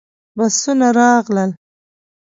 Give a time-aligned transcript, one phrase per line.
[0.37, 1.51] بسونه راغلل.